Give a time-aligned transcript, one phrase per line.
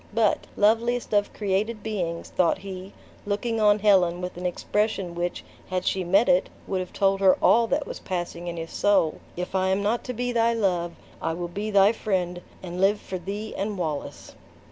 [0.15, 2.91] But, loveliest of created beings," thought he,
[3.23, 7.37] looking on Helen with an expression which, had she met it, would have told her
[7.39, 10.93] all that was passing in his soul, "if I am not to be thy love,
[11.21, 14.33] I will be thy friend and live for thee and Wallace!"